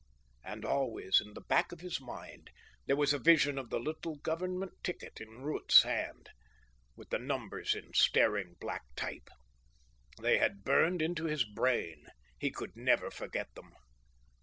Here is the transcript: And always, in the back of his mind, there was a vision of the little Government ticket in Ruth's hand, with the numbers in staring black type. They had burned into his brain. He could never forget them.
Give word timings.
And 0.43 0.65
always, 0.65 1.21
in 1.23 1.35
the 1.35 1.41
back 1.47 1.71
of 1.71 1.81
his 1.81 2.01
mind, 2.01 2.49
there 2.87 2.95
was 2.95 3.13
a 3.13 3.19
vision 3.19 3.59
of 3.59 3.69
the 3.69 3.79
little 3.79 4.15
Government 4.15 4.71
ticket 4.83 5.21
in 5.21 5.43
Ruth's 5.43 5.83
hand, 5.83 6.31
with 6.95 7.11
the 7.11 7.19
numbers 7.19 7.75
in 7.75 7.93
staring 7.93 8.55
black 8.59 8.81
type. 8.95 9.29
They 10.19 10.39
had 10.39 10.63
burned 10.63 11.03
into 11.03 11.25
his 11.25 11.43
brain. 11.45 12.07
He 12.39 12.49
could 12.49 12.75
never 12.75 13.11
forget 13.11 13.53
them. 13.53 13.73